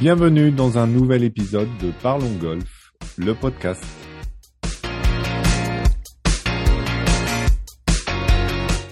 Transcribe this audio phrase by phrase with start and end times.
[0.00, 3.84] Bienvenue dans un nouvel épisode de Parlons Golf, le podcast.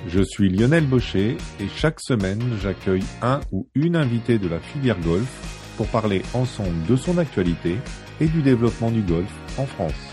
[0.07, 5.01] Je suis Lionel Baucher et chaque semaine j'accueille un ou une invitée de la filière
[5.01, 7.79] golf pour parler ensemble de son actualité
[8.21, 10.08] et du développement du golf en France.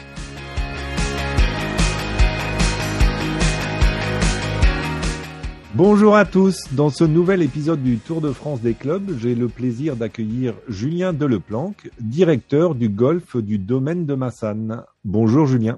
[5.75, 9.49] Bonjour à tous, dans ce nouvel épisode du Tour de France des clubs, j'ai le
[9.49, 14.85] plaisir d'accueillir Julien Deleplanque, directeur du golf du domaine de Massanne.
[15.03, 15.77] Bonjour Julien.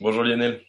[0.00, 0.60] Bonjour Lionel.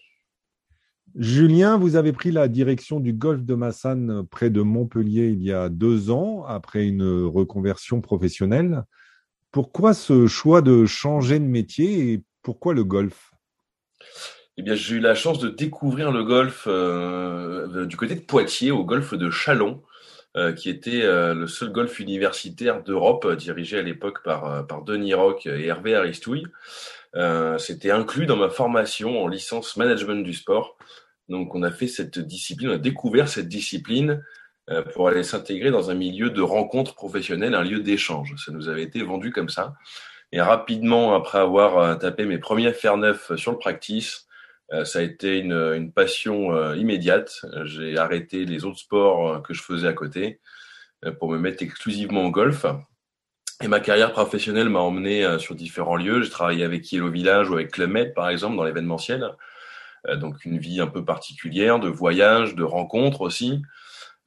[1.13, 5.53] Julien, vous avez pris la direction du golf de Massanne près de Montpellier il y
[5.53, 8.83] a deux ans, après une reconversion professionnelle.
[9.51, 13.31] Pourquoi ce choix de changer de métier et pourquoi le golf?
[14.59, 18.71] Eh bien, j'ai eu la chance de découvrir le golf euh, du côté de Poitiers,
[18.71, 19.81] au golf de Chalon,
[20.35, 25.13] euh, qui était euh, le seul golf universitaire d'Europe, dirigé à l'époque par, par Denis
[25.13, 26.45] Rock et Hervé Aristouille.
[27.57, 30.77] C'était inclus dans ma formation en licence management du sport.
[31.29, 34.21] Donc, on a fait cette discipline, on a découvert cette discipline
[34.93, 38.35] pour aller s'intégrer dans un milieu de rencontres professionnelles, un lieu d'échange.
[38.45, 39.75] Ça nous avait été vendu comme ça.
[40.33, 44.28] Et rapidement, après avoir tapé mes premiers fer neufs sur le practice, euh,
[44.85, 47.45] ça a été une, une passion euh, immédiate.
[47.63, 50.39] J'ai arrêté les autres sports euh, que je faisais à côté
[51.19, 52.65] pour me mettre exclusivement au golf.
[53.63, 56.21] Et ma carrière professionnelle m'a emmené sur différents lieux.
[56.21, 59.29] J'ai travaillé avec Yellow Village ou avec Club par exemple, dans l'événementiel.
[60.17, 63.61] Donc une vie un peu particulière, de voyage, de rencontres aussi,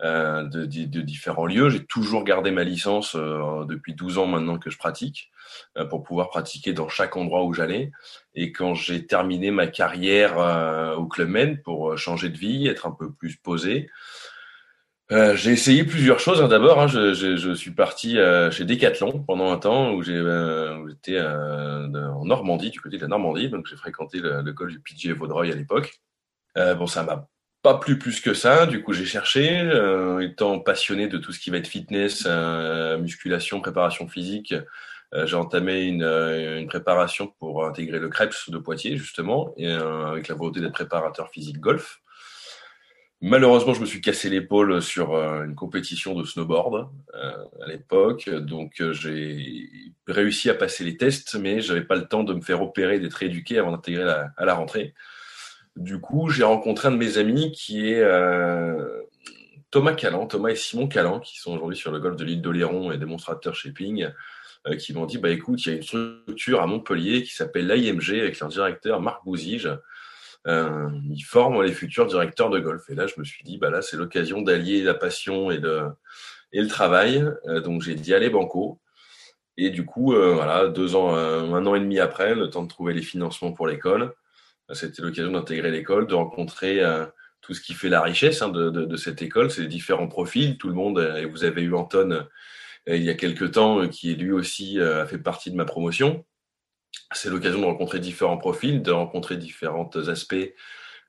[0.03, 1.71] de, de, de différents lieux.
[1.71, 5.31] J'ai toujours gardé ma licence depuis 12 ans maintenant que je pratique.
[5.79, 7.91] Euh, pour pouvoir pratiquer dans chaque endroit où j'allais.
[8.35, 12.67] Et quand j'ai terminé ma carrière euh, au Club Med pour euh, changer de vie,
[12.67, 13.89] être un peu plus posé,
[15.11, 16.43] euh, j'ai essayé plusieurs choses.
[16.43, 16.49] Hein.
[16.49, 21.21] D'abord, hein, je, je, je, suis parti euh, chez Decathlon pendant un temps où j'étais
[21.21, 23.49] en Normandie, du côté de la Normandie.
[23.49, 26.01] Donc, j'ai fréquenté le, le golf du PGA Vaudreuil à l'époque.
[26.57, 27.29] bon, ça m'a
[27.63, 28.67] pas plus que ça.
[28.67, 29.71] Du coup, j'ai cherché,
[30.21, 32.27] étant passionné de tout ce qui va être fitness,
[32.99, 34.55] musculation, préparation physique.
[35.15, 40.29] Euh, j'ai entamé une, euh, préparation pour intégrer le Krebs de Poitiers, justement, euh, avec
[40.29, 42.01] la volonté d'être préparateur physique golf.
[43.21, 49.93] Malheureusement, je me suis cassé l'épaule sur une compétition de snowboard à l'époque, donc j'ai
[50.09, 53.15] réussi à passer les tests, mais j'avais pas le temps de me faire opérer, d'être
[53.15, 54.93] rééduqué avant d'intégrer à la rentrée.
[55.77, 58.05] Du coup, j'ai rencontré un de mes amis qui est
[59.71, 62.93] Thomas Callan, Thomas et Simon Callan, qui sont aujourd'hui sur le golf de l'île d'Oléron
[62.93, 64.09] et démonstrateurs shipping.
[64.69, 67.67] Euh, qui m'ont dit bah écoute, il y a une structure à Montpellier qui s'appelle
[67.67, 69.69] l'IMG avec leur directeur Marc Bouzige.
[70.47, 72.89] Euh, ils forment les futurs directeurs de golf.
[72.89, 75.89] Et là, je me suis dit bah là, c'est l'occasion d'allier la passion et le
[76.53, 77.25] et le travail.
[77.47, 78.81] Euh, donc j'ai dit allez banco.
[79.57, 82.69] Et du coup, euh, voilà, deux ans, un an et demi après, le temps de
[82.69, 84.15] trouver les financements pour l'école,
[84.73, 86.83] c'était l'occasion d'intégrer l'école, de rencontrer
[87.41, 90.59] tout ce qui fait la richesse hein, de, cette école, c'est différents profils.
[90.59, 92.27] Tout le monde, et vous avez eu Anton
[92.89, 95.57] euh, il y a quelques temps, euh, qui lui aussi euh, a fait partie de
[95.57, 96.25] ma promotion.
[97.13, 100.53] C'est l'occasion de rencontrer différents profils, de rencontrer différents aspects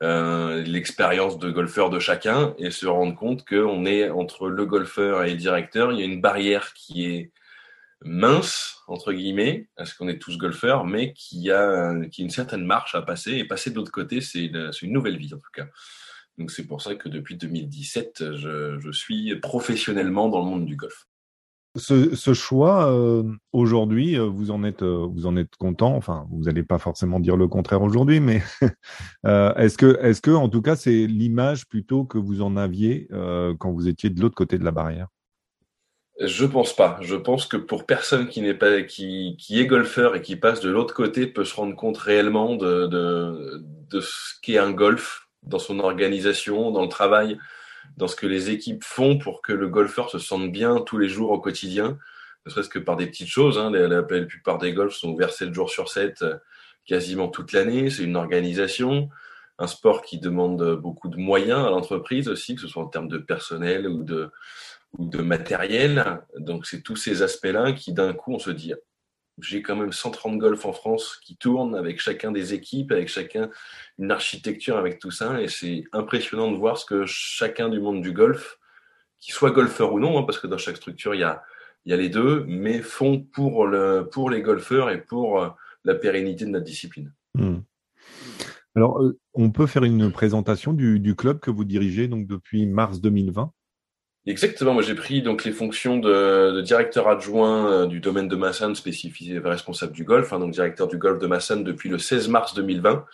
[0.02, 5.24] euh, l'expérience de golfeur de chacun et se rendre compte qu'on est entre le golfeur
[5.24, 7.32] et le directeur, il y a une barrière qui est
[8.06, 12.66] mince, entre guillemets, parce qu'on est tous golfeurs, mais qui a, qui a une certaine
[12.66, 13.34] marche à passer.
[13.34, 15.68] Et passer de l'autre côté, c'est une, une, nouvelle vie, en tout cas.
[16.38, 20.76] Donc c'est pour ça que depuis 2017, je, je suis professionnellement dans le monde du
[20.76, 21.08] golf.
[21.76, 25.96] Ce, ce, choix, euh, aujourd'hui, euh, vous en êtes, euh, vous en êtes content?
[25.96, 28.44] Enfin, vous n'allez pas forcément dire le contraire aujourd'hui, mais
[29.26, 33.08] euh, est-ce que, est-ce que, en tout cas, c'est l'image plutôt que vous en aviez
[33.12, 35.08] euh, quand vous étiez de l'autre côté de la barrière?
[36.20, 36.98] Je pense pas.
[37.02, 40.62] Je pense que pour personne qui n'est pas, qui, qui est golfeur et qui passe
[40.62, 45.28] de l'autre côté, peut se rendre compte réellement de, de, de ce qu'est un golf
[45.42, 47.38] dans son organisation, dans le travail
[47.98, 51.10] dans ce que les équipes font pour que le golfeur se sente bien tous les
[51.10, 51.98] jours au quotidien,
[52.46, 53.58] ne serait-ce que par des petites choses.
[53.58, 53.72] Hein.
[53.72, 56.36] La, plupart des golfs sont ouverts 7 jours sur 7 euh,
[56.86, 57.90] quasiment toute l'année.
[57.90, 59.10] C'est une organisation,
[59.60, 63.08] un sport qui demande beaucoup de moyens à l'entreprise aussi, que ce soit en termes
[63.08, 64.32] de personnel ou de,
[64.98, 66.22] ou de matériel.
[66.38, 68.74] Donc c'est tous ces aspects-là qui d'un coup on se dit
[69.42, 73.50] j'ai quand même 130 golfs en France qui tournent avec chacun des équipes, avec chacun
[73.98, 75.42] une architecture, avec tout ça.
[75.42, 78.60] Et c'est impressionnant de voir ce que chacun du monde du golf,
[79.20, 81.44] qui soit golfeur ou non, hein, parce que dans chaque structure, il y a,
[81.86, 85.50] les deux, mais font pour, le, pour les golfeurs et pour euh,
[85.84, 87.12] la pérennité de notre discipline.
[87.34, 87.58] Mmh.
[88.76, 92.66] Alors, euh, on peut faire une présentation du, du, club que vous dirigez donc depuis
[92.66, 93.52] mars 2020
[94.26, 99.40] Exactement, moi j'ai pris donc les fonctions de, directeur adjoint du domaine de Massan, spécifié
[99.40, 103.06] responsable du golf, hein, donc directeur du golf de Massan depuis le 16 mars 2020.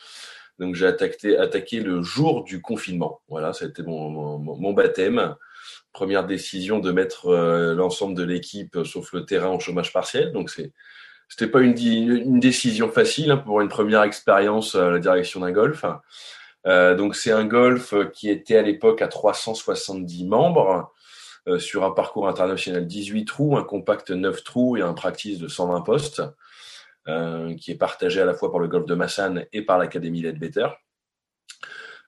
[0.59, 3.21] Donc j'ai attaqué, attaqué le jour du confinement.
[3.29, 5.35] Voilà, c'était mon, mon, mon, baptême.
[5.93, 10.31] Première décision de mettre euh, l'ensemble de l'équipe, euh, sauf le terrain, en chômage partiel.
[10.31, 10.73] Donc c'est
[11.29, 15.51] c'était pas une, une, décision facile hein, pour une première expérience à la direction d'un
[15.51, 15.85] golf.
[16.65, 20.81] Euh, donc c'est un golf qui était à l'époque à 370 membres euh,
[21.57, 25.81] sur un parcours international 18 trous, un compact 9 trous et un practice de 120
[25.81, 26.21] postes.
[27.07, 30.21] Euh, qui est partagé à la fois par le golf de Massan et par l'Académie
[30.21, 30.67] Ledbetter.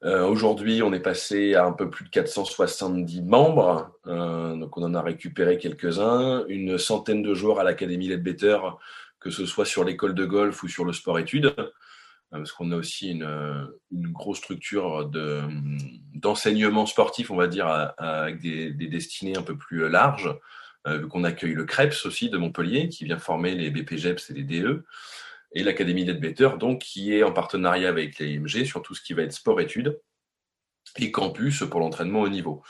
[0.04, 4.84] Euh, Aujourd'hui, on est passé à un peu plus de 470 membres, euh, donc on
[4.84, 8.58] en a récupéré quelques-uns, une centaine de joueurs à l'Académie Ledbetter,
[9.20, 11.70] que ce soit sur l'école de golf ou sur le sport-études, euh,
[12.32, 15.12] parce qu'on a aussi une, une grosse structure
[16.14, 17.68] d'enseignement sportif, on va dire,
[17.98, 20.34] avec des, des, destinées un peu plus larges,
[20.88, 24.44] euh, qu'on accueille le CREPS aussi de Montpellier, qui vient former les BPGEPS et les
[24.44, 24.86] DE,
[25.54, 29.24] et l'Académie d'Edbetter, donc qui est en partenariat avec l'AMG sur tout ce qui va
[29.24, 30.00] être sport-études
[30.98, 32.64] et campus pour l'entraînement au niveau.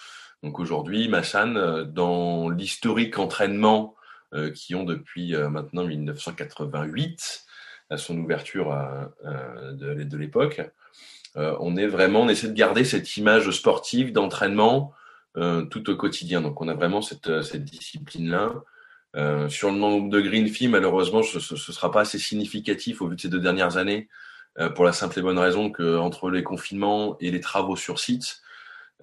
[0.43, 3.95] Donc aujourd'hui, Massan, euh, dans l'historique entraînement
[4.33, 7.45] euh, qui ont depuis euh, maintenant 1988,
[7.91, 8.75] à son ouverture
[9.23, 10.61] de, de l'époque,
[11.35, 14.93] on est vraiment, on essaie de garder cette image sportive d'entraînement
[15.37, 16.41] euh, tout au quotidien.
[16.41, 18.53] Donc on a vraiment cette, euh, discipline-là.
[19.15, 23.15] Euh, sur le nombre de green malheureusement, ce ne sera pas assez significatif au vu
[23.15, 24.07] de ces deux dernières années,
[24.59, 27.99] euh, pour la simple et bonne raison que entre les confinements et les travaux sur
[27.99, 28.41] site,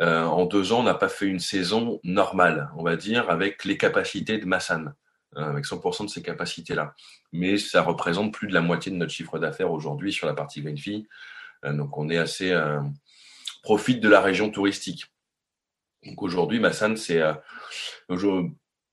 [0.01, 3.65] euh, en deux ans, on n'a pas fait une saison normale, on va dire, avec
[3.65, 4.95] les capacités de Massan,
[5.37, 6.95] avec 100% de ces capacités-là.
[7.33, 10.63] Mais ça représente plus de la moitié de notre chiffre d'affaires aujourd'hui sur la partie
[10.63, 11.07] green fee.
[11.65, 12.55] donc on est assez
[13.63, 15.07] profite de la région touristique.
[16.05, 18.43] Donc aujourd'hui, Massan, c'est euh,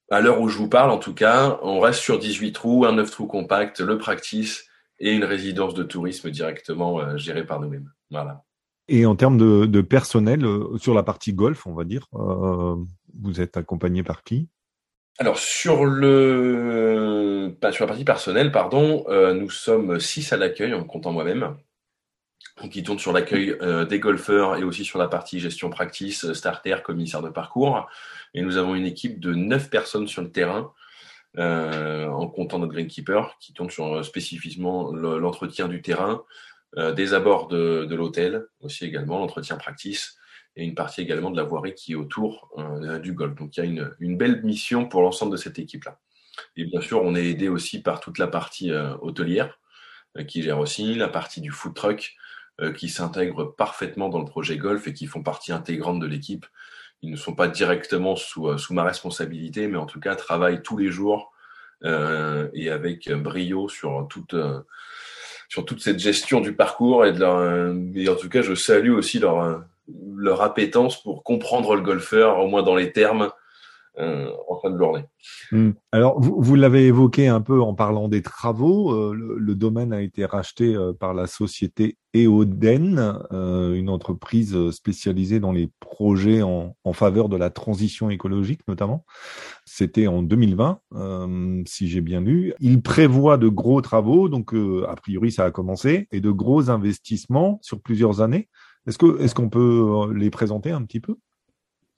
[0.10, 2.94] à l'heure où je vous parle, en tout cas, on reste sur 18 trous, un
[2.94, 4.68] 9 trous compact, le practice
[5.00, 7.92] et une résidence de tourisme directement euh, gérée par nous-mêmes.
[8.12, 8.44] Voilà.
[8.88, 12.76] Et en termes de, personnel, euh, sur la partie golf, on va dire, euh,
[13.20, 14.48] vous êtes accompagné par qui?
[15.18, 20.84] Alors sur le, sur la partie personnelle, pardon, euh, nous sommes six à l'accueil en
[20.84, 21.56] comptant moi-même
[22.72, 26.34] qui tourne sur l'accueil euh, des golfeurs et aussi sur la partie gestion practice, euh,
[26.34, 27.88] starter, commissaire de parcours.
[28.34, 30.74] Et nous avons une équipe de neuf personnes sur le terrain,
[31.38, 36.24] en comptant notre greenkeeper, qui tourne sur spécifiquement l'entretien du terrain,
[36.78, 40.18] des abords de, de l'hôtel aussi également, l'entretien practice,
[40.56, 42.50] et une partie également de la voirie qui est autour
[43.02, 43.36] du golf.
[43.36, 46.00] Donc il y a une, une belle mission pour l'ensemble de cette équipe-là.
[46.56, 48.72] Et bien sûr, on est aidé aussi par toute la partie
[49.02, 49.60] hôtelière,
[50.28, 52.16] qui gère aussi la partie du food truck,
[52.62, 56.46] euh, qui s'intègrent parfaitement dans le projet golf et qui font partie intégrante de l'équipe.
[57.01, 60.62] Ils ne sont pas directement sous, euh, sous ma responsabilité, mais en tout cas travaillent
[60.62, 61.34] tous les jours
[61.84, 64.62] euh, et avec brio sur toute, euh,
[65.50, 69.66] sur toute cette gestion du parcours et et en tout cas, je salue aussi leur,
[70.25, 73.31] leur appétence pour comprendre le golfeur, au moins dans les termes
[73.98, 75.06] euh, en fin de journée.
[75.51, 75.72] Hmm.
[75.94, 78.92] Alors, vous, vous l'avez évoqué un peu en parlant des travaux.
[78.92, 85.51] Euh, le, domaine a été racheté euh, par la société Eoden, une entreprise spécialisée dans
[85.51, 89.05] les projets en, faveur de la transition écologique, notamment.
[89.65, 92.53] C'était en 2020, euh, si j'ai bien lu.
[92.60, 97.60] Il prévoit de gros travaux, donc a priori ça a commencé, et de gros investissements
[97.62, 98.48] sur plusieurs années.
[98.88, 101.15] Est-ce que est-ce qu'on peut les présenter un petit peu?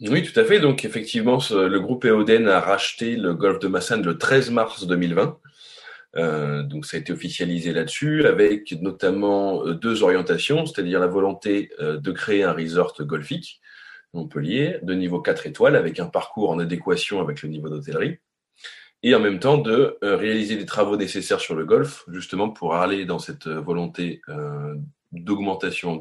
[0.02, 0.60] Oui, tout à fait.
[0.60, 5.40] Donc, effectivement, le groupe Eoden a racheté le golf de Massan le 13 mars 2020.
[6.16, 11.72] Euh, donc, ça a été officialisé là-dessus, avec notamment euh, deux orientations, c'est-à-dire la volonté
[11.80, 13.60] euh, de créer un resort golfique,
[14.14, 18.20] Montpellier, de niveau 4 étoiles, avec un parcours en adéquation avec le niveau d'hôtellerie,
[19.04, 22.76] et en même temps de euh, réaliser les travaux nécessaires sur le golf, justement pour
[22.76, 24.76] aller dans cette volonté euh,
[25.12, 25.96] d'augmentation,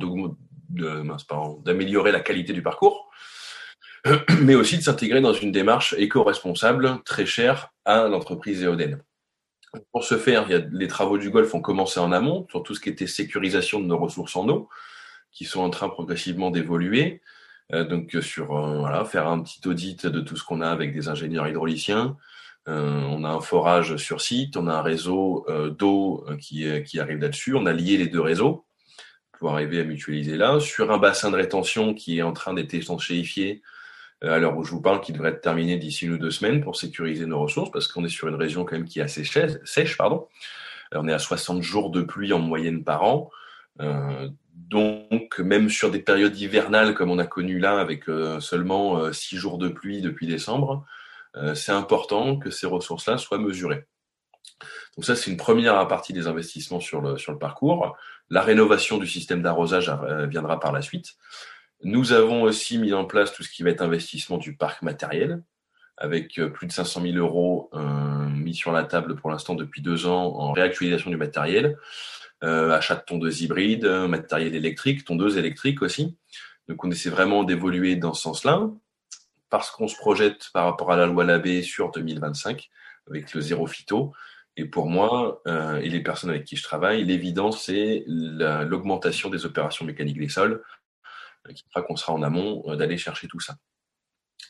[0.69, 3.11] d'améliorer la qualité du parcours
[4.43, 9.01] mais aussi de s'intégrer dans une démarche éco-responsable très chère à l'entreprise Eoden.
[9.93, 12.63] Pour ce faire, il y a, les travaux du Golfe ont commencé en amont sur
[12.63, 14.69] tout ce qui était sécurisation de nos ressources en eau,
[15.33, 17.21] qui sont en train progressivement d'évoluer.
[17.73, 20.93] Euh, donc sur euh, voilà, faire un petit audit de tout ce qu'on a avec
[20.93, 22.17] des ingénieurs hydrauliciens.
[22.69, 26.67] Euh, on a un forage sur site, on a un réseau euh, d'eau euh, qui,
[26.85, 27.55] qui arrive là-dessus.
[27.55, 28.66] On a lié les deux réseaux
[29.39, 30.61] pour arriver à mutualiser là.
[30.61, 33.63] Sur un bassin de rétention qui est en train d'être étanchéifié,
[34.25, 36.31] euh, à l'heure où je vous parle, qui devrait être terminé d'ici une ou deux
[36.31, 39.03] semaines pour sécuriser nos ressources, parce qu'on est sur une région quand même qui est
[39.03, 39.53] assez sèche.
[39.65, 40.27] sèche pardon.
[40.93, 43.31] on est à 60 jours de pluie en moyenne par an.
[43.81, 48.05] Euh, donc, même sur des périodes hivernales comme on a connu là, avec
[48.41, 50.85] seulement six jours de pluie depuis décembre,
[51.55, 53.87] c'est important que ces ressources-là soient mesurées.
[54.97, 57.97] Donc ça, c'est une première partie des investissements sur le, sur le parcours.
[58.31, 59.93] La rénovation du système d'arrosage
[60.29, 61.17] viendra par la suite.
[61.83, 65.43] Nous avons aussi mis en place tout ce qui va être investissement du parc matériel,
[65.99, 69.83] avec euh, plus de 500 000 euros euh, mis sur la table pour l'instant depuis
[69.83, 71.79] deux ans en réactualisation du matériel,
[72.45, 76.17] euh, achat de tondeuses hybrides, matériel électrique, tondeuse électrique aussi.
[76.69, 78.69] Donc on essaie vraiment d'évoluer dans ce sens-là,
[79.49, 82.69] parce qu'on se projette par rapport à la loi Labé sur 2025
[83.09, 84.13] avec le zéro phyto.
[84.57, 89.45] Et pour moi euh, et les personnes avec qui je travaille, l'évidence c'est l'augmentation des
[89.45, 90.63] opérations mécaniques des sols,
[91.55, 93.57] qui fera qu'on sera en amont d'aller chercher tout ça.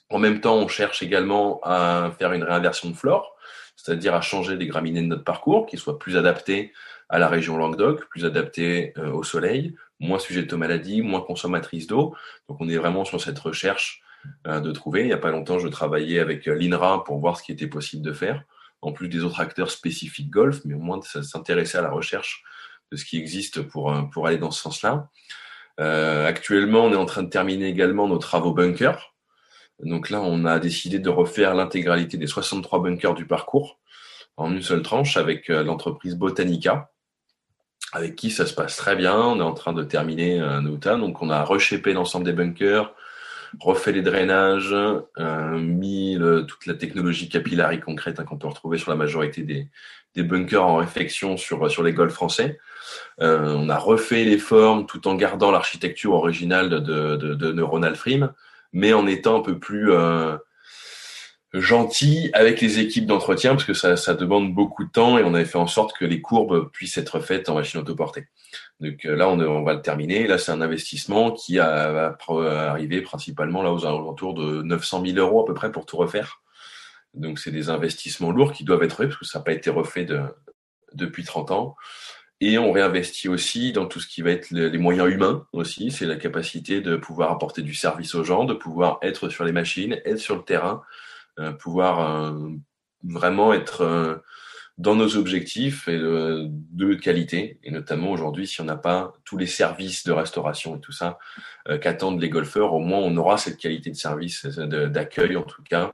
[0.09, 3.37] En même temps, on cherche également à faire une réinversion de flore,
[3.77, 6.73] c'est-à-dire à changer les graminées de notre parcours, qui soient plus adaptés
[7.09, 11.87] à la région Languedoc, plus adaptés euh, au soleil, moins sujettes aux maladies, moins consommatrices
[11.87, 12.15] d'eau.
[12.49, 14.03] Donc on est vraiment sur cette recherche
[14.47, 15.03] euh, de trouver.
[15.03, 17.69] Il n'y a pas longtemps, je travaillais avec euh, l'INRA pour voir ce qui était
[17.69, 18.43] possible de faire,
[18.87, 22.43] en plus des autres acteurs spécifiques golf, mais au moins de s'intéresser à la recherche
[22.93, 25.09] de ce qui existe pour, pour aller dans ce sens-là.
[25.79, 29.15] actuellement, on est en train de terminer également nos travaux bunker.
[29.81, 33.79] Donc là, on a décidé de refaire l'intégralité des 63 bunkers du parcours
[34.37, 36.91] en une seule tranche avec euh, l'entreprise Botanica,
[37.93, 39.19] avec qui ça se passe très bien.
[39.19, 42.95] On est en train de terminer un automne, donc on a rechépé l'ensemble des bunkers,
[43.61, 48.91] refait les drainages, euh, mis toute la technologie capillary concrète hein, qu'on peut retrouver sur
[48.91, 49.69] la majorité des,
[50.23, 52.59] bunkers en réflexion sur, sur les golfs français.
[53.21, 58.33] Euh, on a refait les formes tout en gardant l'architecture originale de, de, de Frame
[58.73, 60.37] mais en étant un peu plus euh,
[61.53, 65.35] gentil avec les équipes d'entretien parce que ça, ça, demande beaucoup de temps et on
[65.35, 68.27] avait fait en sorte que les courbes puissent être faites en machine autoportée.
[68.81, 70.27] Donc euh, là, on, on, va le terminer.
[70.27, 75.43] Là, c'est un investissement qui va arriver principalement là aux alentours de 900 000 euros
[75.43, 76.43] à peu près pour tout refaire.
[77.15, 79.71] Donc c'est des investissements lourds qui doivent être faits parce que ça n'a pas été
[79.71, 80.21] refait de,
[80.93, 81.77] depuis 30 ans.
[82.41, 85.91] Et on réinvestit aussi dans tout ce qui va être les moyens humains aussi.
[85.91, 89.53] C'est la capacité de pouvoir apporter du service aux gens, de pouvoir être sur les
[89.53, 90.83] machines, être sur le terrain,
[91.59, 92.51] pouvoir euh,
[93.03, 94.17] vraiment être euh,
[94.79, 97.59] dans nos objectifs et de, qualité.
[97.63, 101.19] Et notamment aujourd'hui, si on n'a pas tous les services de restauration et tout ça
[101.81, 105.93] qu'attendent les golfeurs, au moins on aura cette qualité de service, d'accueil en tout cas,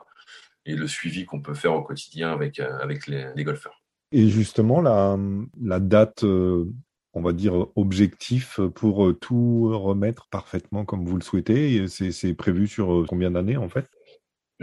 [0.66, 3.82] et le suivi qu'on peut faire au quotidien avec, avec les golfeurs.
[4.12, 6.70] Et justement, la, date, euh,
[7.14, 12.68] on va dire, objectif pour euh, tout remettre parfaitement comme vous le souhaitez, c'est prévu
[12.68, 13.88] sur euh, combien d'années en fait?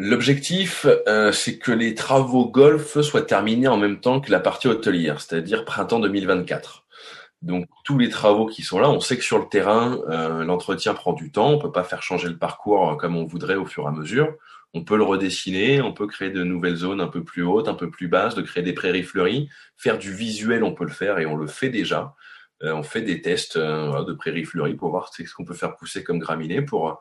[0.01, 0.85] L'objectif,
[1.33, 5.65] c'est que les travaux golf soient terminés en même temps que la partie hôtelière, c'est-à-dire
[5.65, 6.85] printemps 2024.
[7.41, 9.99] Donc tous les travaux qui sont là, on sait que sur le terrain,
[10.43, 13.65] l'entretien prend du temps, on peut pas faire changer le parcours comme on voudrait au
[13.65, 14.35] fur et à mesure
[14.73, 17.73] on peut le redessiner, on peut créer de nouvelles zones un peu plus hautes, un
[17.73, 19.49] peu plus basses, de créer des prairies fleuries.
[19.77, 22.15] Faire du visuel, on peut le faire et on le fait déjà.
[22.61, 25.75] Euh, on fait des tests euh, de prairies fleuries pour voir ce qu'on peut faire
[25.75, 26.93] pousser comme graminées pour euh,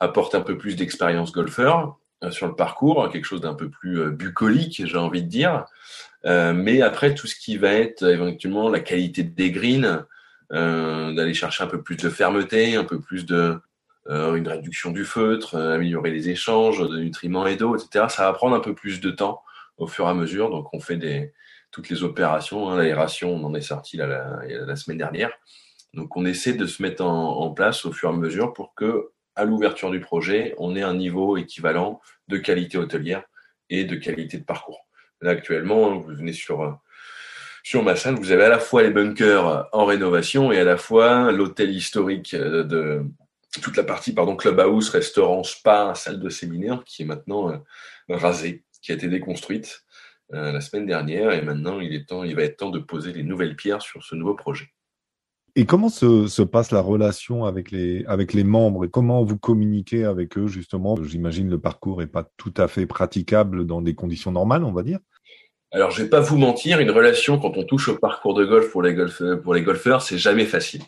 [0.00, 1.98] apporter un peu plus d'expérience golfeur
[2.30, 5.64] sur le parcours, quelque chose d'un peu plus bucolique, j'ai envie de dire.
[6.24, 10.04] mais après, tout ce qui va être éventuellement la qualité des greens,
[10.50, 13.58] d'aller chercher un peu plus de fermeté, un peu plus de,
[14.08, 18.06] euh, une réduction du feutre, euh, améliorer les échanges de nutriments et d'eau, etc.
[18.08, 19.42] Ça va prendre un peu plus de temps
[19.76, 20.50] au fur et à mesure.
[20.50, 21.32] Donc, on fait des,
[21.70, 22.70] toutes les opérations.
[22.70, 25.30] Hein, L'aération, on en est sorti la, la, semaine dernière.
[25.92, 28.74] Donc, on essaie de se mettre en, en, place au fur et à mesure pour
[28.74, 33.24] que, à l'ouverture du projet, on ait un niveau équivalent de qualité hôtelière
[33.68, 34.86] et de qualité de parcours.
[35.20, 36.80] Là, actuellement, vous venez sur
[37.62, 40.76] sur ma salle, vous avez à la fois les bunkers en rénovation et à la
[40.76, 43.04] fois l'hôtel historique de,
[43.62, 47.56] toute la partie pardon clubhouse, restaurant, spa, salle de séminaire qui est maintenant euh,
[48.08, 49.84] rasée, qui a été déconstruite
[50.32, 53.12] euh, la semaine dernière et maintenant il est temps, il va être temps de poser
[53.12, 54.72] les nouvelles pierres sur ce nouveau projet.
[55.56, 58.84] Et comment se, se, passe la relation avec les, avec les membres?
[58.84, 60.96] Et comment vous communiquez avec eux justement?
[61.02, 64.82] J'imagine le parcours n'est pas tout à fait praticable dans des conditions normales, on va
[64.82, 64.98] dire.
[65.72, 68.70] Alors, je vais pas vous mentir, une relation quand on touche au parcours de golf
[68.70, 70.82] pour les, golf, pour les golfeurs, c'est jamais facile.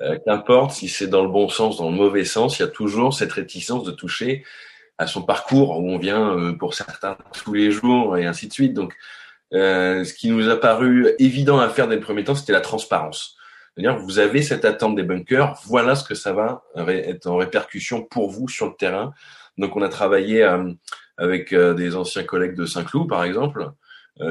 [0.00, 2.68] Euh, qu'importe si c'est dans le bon sens, dans le mauvais sens, il y a
[2.68, 4.44] toujours cette réticence de toucher
[4.96, 8.52] à son parcours où on vient euh, pour certains tous les jours et ainsi de
[8.52, 8.74] suite.
[8.74, 8.94] Donc,
[9.54, 12.60] euh, ce qui nous a paru évident à faire dès le premier temps, c'était la
[12.60, 13.37] transparence.
[14.00, 18.30] Vous avez cette attente des bunkers, voilà ce que ça va être en répercussion pour
[18.30, 19.12] vous sur le terrain.
[19.56, 20.42] Donc, on a travaillé
[21.16, 23.70] avec des anciens collègues de Saint-Cloud, par exemple,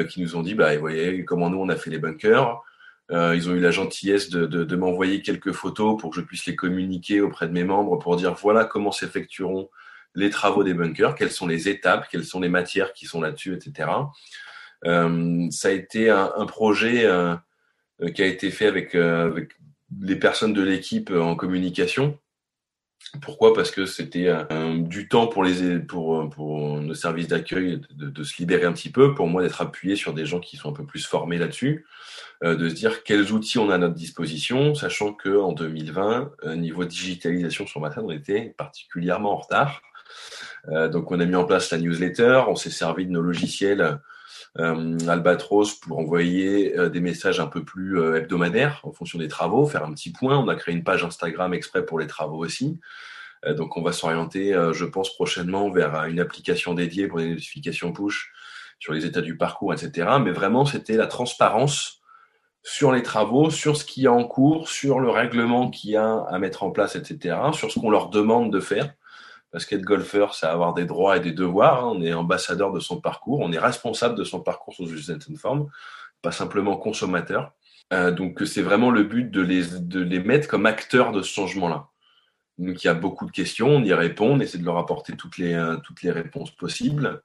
[0.10, 2.62] qui nous ont dit, bah, vous voyez comment nous on a fait les bunkers.
[3.10, 6.56] Euh, ils ont eu la gentillesse de, m'envoyer quelques photos pour que je puisse les
[6.56, 9.70] communiquer auprès de mes membres pour dire voilà comment s'effectueront
[10.13, 13.54] les travaux des bunkers, quelles sont les étapes, quelles sont les matières qui sont là-dessus,
[13.54, 13.89] etc.
[14.86, 17.36] Euh, ça a été un, projet euh,
[18.13, 19.51] qui a été fait avec, euh, avec
[20.01, 22.18] les personnes de l'équipe en communication.
[23.22, 23.54] Pourquoi?
[23.54, 24.30] Parce que c'était
[24.80, 28.89] du temps pour les pour pour le service d'accueil de, de, se libérer un petit
[28.89, 31.86] peu, pour moi d'être appuyé sur des gens qui sont un peu plus formés là-dessus,
[32.44, 36.32] euh, de se dire quels outils on a à notre disposition, sachant que en 2020,
[36.44, 39.82] euh, niveau digitalisation sur Matin, on était particulièrement en retard.
[40.70, 43.82] Euh, donc on a mis en place la newsletter, on s'est servi de nos logiciels
[43.82, 43.96] euh,
[44.56, 49.66] Albatros pour envoyer euh, des messages un peu plus euh, hebdomadaires en fonction des travaux,
[49.66, 50.38] faire un petit point.
[50.38, 52.80] On a créé une page Instagram exprès pour les travaux aussi.
[53.56, 58.32] donc on va s'orienter, je pense, prochainement vers une application dédiée pour les notifications push
[58.80, 60.08] sur les états du parcours, etc.
[60.24, 62.01] Mais vraiment, c'était la transparence
[62.63, 66.25] sur les travaux, sur ce qui est en cours, sur le règlement qu'il y a
[66.30, 68.94] à mettre en place, etc., sur ce qu'on leur demande de faire.
[69.51, 71.86] Parce qu'être golfeur, c'est avoir des droits et des devoirs.
[71.86, 71.94] Hein.
[71.96, 75.38] On est ambassadeur de son parcours, on est responsable de son parcours sous une certaine
[75.38, 75.70] forme,
[76.22, 77.54] pas simplement consommateur.
[77.94, 81.34] Euh, donc c'est vraiment le but de les, de les mettre comme acteurs de ce
[81.34, 81.88] changement-là.
[82.58, 85.16] Donc il y a beaucoup de questions, on y répond, on essaie de leur apporter
[85.16, 87.22] toutes les, euh, toutes les réponses possibles.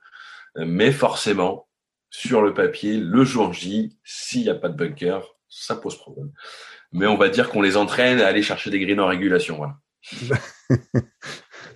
[0.59, 1.67] Euh, mais forcément,
[2.11, 6.31] sur le papier, le jour J, s'il n'y a pas de bunker, ça pose problème.
[6.93, 9.63] Mais on va dire qu'on les entraîne à aller chercher des greens en régulation.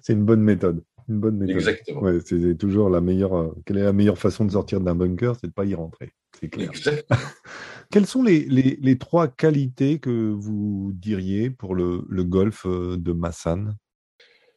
[0.03, 0.83] c'est une bonne méthode.
[1.09, 1.57] Une bonne méthode.
[1.57, 2.03] Exactement.
[2.03, 3.37] Ouais, c'est toujours la meilleure.
[3.37, 6.13] Euh, quelle est la meilleure façon de sortir d'un bunker C'est de pas y rentrer.
[6.41, 6.71] C'est clair.
[7.93, 12.97] Quelles sont les, les, les, trois qualités que vous diriez pour le, le golf euh,
[12.99, 13.77] de Massan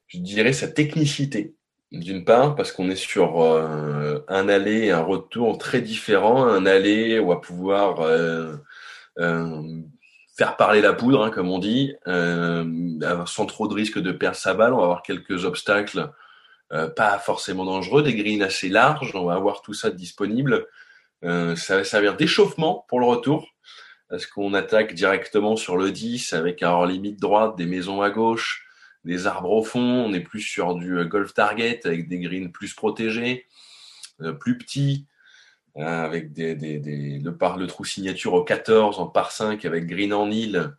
[0.08, 1.54] Je dirais sa technicité.
[1.92, 6.46] D'une part, parce qu'on est sur euh, un aller et un retour très différents.
[6.46, 8.58] Un aller, on va pouvoir euh,
[9.20, 9.82] euh,
[10.40, 12.64] faire parler la poudre, hein, comme on dit, euh,
[13.26, 14.74] sans trop de risque de perdre sa balle.
[14.74, 16.14] On va avoir quelques obstacles
[16.72, 19.14] euh, pas forcément dangereux, des greens assez larges.
[19.16, 20.66] On va avoir tout ça disponible.
[21.26, 23.50] Euh, ça va servir d'échauffement pour le retour,
[24.08, 28.10] parce qu'on attaque directement sur le 10 avec un hors limite droite, des maisons à
[28.10, 28.66] gauche,
[29.04, 30.06] des arbres au fond.
[30.08, 33.46] On est plus sur du golf target avec des greens plus protégés,
[34.40, 35.06] plus petits.
[35.78, 39.66] Euh, avec des, des, des, le, par, le trou signature au 14 en par 5
[39.66, 40.74] avec green en île,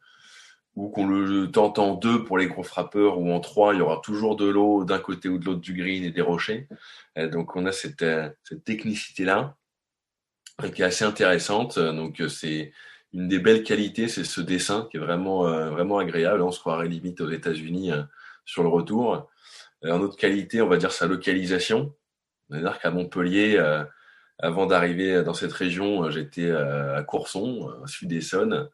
[0.74, 3.80] ou qu'on le tente en deux pour les gros frappeurs, ou en trois, il y
[3.82, 6.66] aura toujours de l'eau d'un côté ou de l'autre du green et des rochers.
[7.16, 9.56] Et donc on a cette, euh, cette technicité-là
[10.74, 11.78] qui est assez intéressante.
[11.78, 12.72] Donc c'est
[13.12, 16.42] une des belles qualités, c'est ce dessin qui est vraiment, euh, vraiment agréable.
[16.42, 17.92] On se croirait limite aux États-Unis
[18.44, 19.30] sur le retour.
[19.84, 21.94] En autre qualité, on va dire sa localisation.
[22.50, 23.56] C'est-à-dire qu'à Montpellier,
[24.42, 28.68] avant d'arriver dans cette région, euh, j'étais euh, à Courson, euh, sud-Essonne.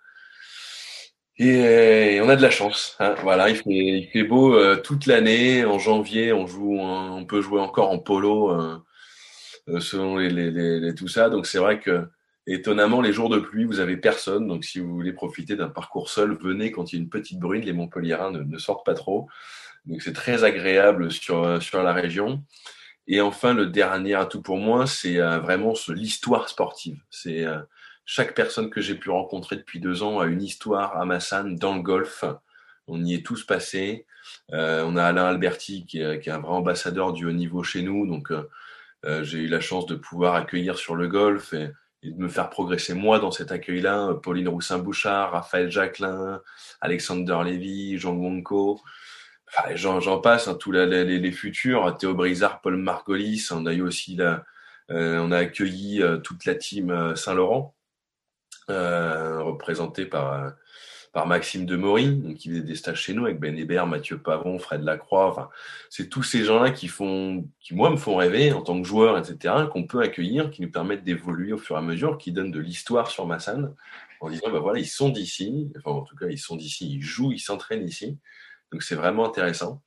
[1.38, 2.96] Et, on a de la chance.
[2.98, 3.14] Hein.
[3.22, 5.66] Voilà, il fait, beau toute l'année.
[5.66, 8.59] En janvier, on joue, on peut jouer encore en polo
[9.79, 10.50] selon les, les,
[10.81, 11.29] les, tout ça.
[11.29, 12.09] Donc c'est vrai que
[12.46, 14.48] étonnamment, les jours de pluie, vous avez personne.
[14.48, 17.38] Donc si vous voulez profiter d'un parcours seul, venez quand il y a une petite
[17.38, 17.66] bruine.
[17.66, 19.29] Les Montpelliérains ne, ne sortent pas trop.
[19.85, 22.42] Donc c'est très agréable sur sur la région.
[23.09, 27.01] Et enfin, le dernier atout pour moi, c'est euh, vraiment l'histoire sportive.
[27.11, 27.61] C'est euh,
[28.05, 31.77] chaque personne que j'ai pu rencontrer depuis deux ans a une histoire à Massan dans
[31.77, 32.25] le golf.
[32.88, 34.07] On y est tous passés.
[34.53, 38.07] Euh, on a Alain Alberti qui est, un vrai ambassadeur du haut niveau chez nous.
[38.07, 38.33] Donc,
[39.23, 41.71] j'ai eu la chance de pouvoir accueillir sur le golf et,
[42.03, 44.14] et de me faire progresser moi dans cet accueil-là.
[44.23, 46.42] Pauline Roussin-Bouchard, Raphaël Jacquelin,
[46.81, 48.81] Alexander Lévy, Jean Gonco.
[49.48, 53.82] Enfin, j'en passe, hein, tous les, les, futurs, Théo Brizard, Paul Margolis, on a eu
[53.82, 54.44] aussi la,
[54.90, 57.74] euh, on a accueilli euh, toute la team euh, Saint-Laurent,
[58.68, 60.52] représentée par
[61.16, 64.82] par Maxime Demory, qui faisait des stages chez nous avec Ben Hébert, Mathieu Pavon, Fred
[64.82, 65.50] Lacroix.
[65.88, 69.16] C'est tous ces gens-là qui font, qui moi me font rêver en tant que joueur,
[69.16, 72.50] etc., qu'on peut accueillir, qui nous permettent d'évoluer au fur et à mesure, qui donnent
[72.50, 73.74] de l'histoire sur Massan,
[74.20, 77.02] en disant, ben voilà, ils sont d'ici, enfin en tout cas, ils sont d'ici, ils
[77.02, 78.18] jouent, ils s'entraînent ici.
[78.72, 79.83] Donc c'est vraiment intéressant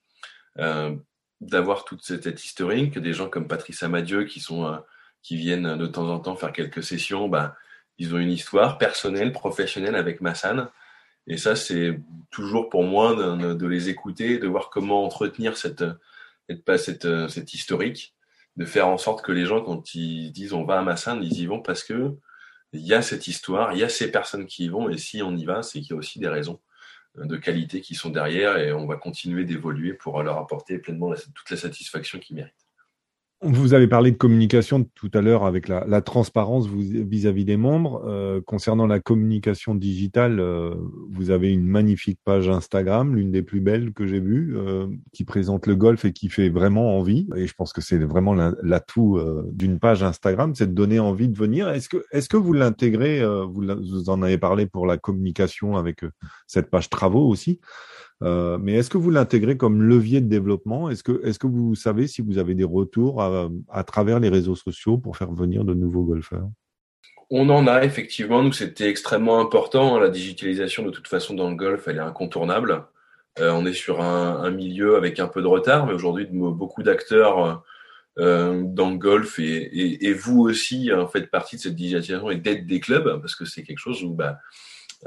[0.57, 0.95] euh,
[1.41, 4.77] d'avoir toute cette, historique, des gens comme Patrice Amadieu qui sont euh,
[5.21, 7.55] qui viennent de temps en temps faire quelques sessions, bah,
[7.97, 10.69] ils ont une histoire personnelle, professionnelle avec Massan.
[11.27, 11.99] Et ça, c'est
[12.31, 15.83] toujours pour moi de, les écouter, de voir comment entretenir cette,
[16.47, 18.15] cette, cette, cette historique,
[18.55, 21.41] de faire en sorte que les gens, quand ils disent on va à Massan, ils
[21.41, 22.15] y vont parce que
[22.71, 25.21] il y a cette histoire, il y a ces personnes qui y vont, et si
[25.21, 26.59] on y va, c'est qu'il y a aussi des raisons
[27.15, 31.49] de qualité qui sont derrière et on va continuer d'évoluer pour leur apporter pleinement toute
[31.49, 32.68] la satisfaction qu'ils méritent.
[33.41, 38.03] Vous avez parlé de communication tout à l'heure avec la, transparence vis-à-vis des membres.
[38.05, 40.75] Euh, concernant la communication digitale, euh,
[41.09, 45.23] vous avez une magnifique page Instagram, l'une des plus belles que j'ai vues, euh, qui
[45.23, 47.29] présente le golf et qui fait vraiment envie.
[47.37, 49.17] Et je pense que c'est vraiment l'atout
[49.53, 51.69] d'une page Instagram, c'est de donner envie de venir.
[51.69, 56.01] Est-ce que, est-ce que vous l'intégrez vous, vous, en avez parlé pour la communication avec
[56.45, 57.61] cette page travaux aussi?
[58.21, 60.89] Euh, mais est-ce que vous l'intégrez comme levier de développement?
[60.89, 64.55] Est-ce que, est-ce que vous savez si vous avez des retours à, travers les réseaux
[64.55, 66.49] sociaux pour faire venir de nouveaux golfeurs?
[67.29, 68.43] On en a effectivement.
[68.43, 69.99] Nous, c'était extrêmement important.
[69.99, 72.85] La digitalisation, de toute façon, dans le golf, elle est incontournable.
[73.39, 77.63] Euh, on est sur un, milieu avec un peu de retard, mais aujourd'hui, beaucoup d'acteurs
[78.17, 82.81] euh, dans le golf et, vous aussi faites partie de cette digitalisation et d'aide des
[82.81, 84.39] clubs parce que c'est quelque chose où bah,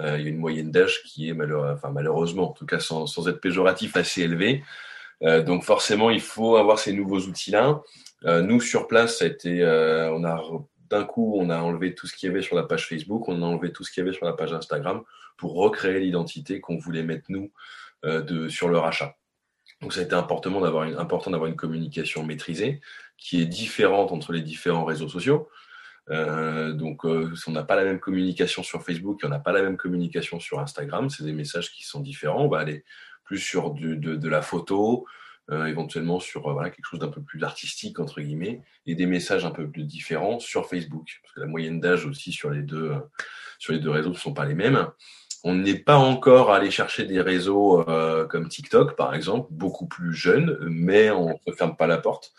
[0.00, 3.40] euh, il y a une moyenne d'âge qui est malheureusement, en tout cas sans, être
[3.40, 4.62] péjoratif, assez élevée.
[5.22, 7.82] Euh, donc forcément, il faut avoir ces nouveaux outils-là.
[8.24, 9.60] Euh, nous, sur place, ça a été,
[10.90, 13.42] d'un coup, on a enlevé tout ce qu'il y avait sur la page Facebook, on
[13.42, 15.02] a enlevé tout ce qu'il y avait sur la page Instagram
[15.36, 17.50] pour recréer l'identité qu'on voulait mettre nous
[18.48, 19.16] sur le rachat.
[19.80, 22.80] Donc ça a été important d'avoir une communication maîtrisée
[23.18, 25.48] qui est différente entre les différents réseaux sociaux.
[26.10, 29.62] Euh, donc, euh, on n'a pas la même communication sur Facebook, on n'a pas la
[29.62, 31.08] même communication sur Instagram.
[31.10, 32.44] C'est des messages qui sont différents.
[32.44, 32.84] On va aller
[33.24, 35.06] plus sur de, la photo,
[35.50, 39.06] euh, éventuellement sur euh, voilà, quelque chose d'un peu plus artistique, entre guillemets, et des
[39.06, 41.20] messages un peu plus différents sur Facebook.
[41.22, 42.92] Parce que la moyenne d'âge aussi sur les deux,
[43.58, 44.88] sur les deux réseaux ne sont pas les mêmes.
[45.44, 47.84] On n'est pas encore allé chercher des réseaux
[48.28, 52.32] comme TikTok, par exemple, beaucoup plus jeunes, mais on ne ferme pas la porte.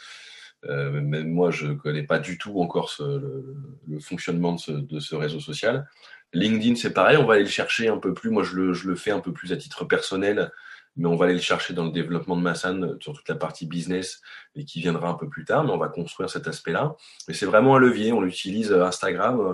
[0.70, 3.56] Euh, même moi, je ne connais pas du tout encore ce, le,
[3.88, 5.88] le, fonctionnement de ce, de ce, réseau social.
[6.34, 8.30] LinkedIn, c'est pareil, on va aller le chercher un peu plus.
[8.30, 10.52] Moi, je le, je le, fais un peu plus à titre personnel,
[10.96, 13.66] mais on va aller le chercher dans le développement de Massan sur toute la partie
[13.66, 14.22] business
[14.56, 16.96] et qui viendra un peu plus tard, mais on va construire cet aspect-là.
[17.28, 18.14] Mais c'est vraiment un levier.
[18.14, 19.54] On utilise euh, Instagram, euh,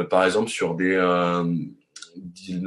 [0.00, 1.44] euh, par exemple, sur, des, euh,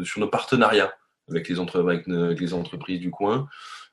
[0.03, 0.93] sur nos partenariats
[1.29, 3.47] avec les, entre, avec les entreprises du coin.